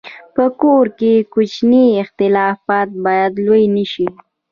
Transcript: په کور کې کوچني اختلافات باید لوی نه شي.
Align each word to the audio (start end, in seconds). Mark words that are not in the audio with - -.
په 0.35 0.45
کور 0.61 0.85
کې 0.99 1.13
کوچني 1.33 1.85
اختلافات 2.03 2.89
باید 3.05 3.33
لوی 3.45 3.63
نه 3.75 3.85
شي. 3.91 4.07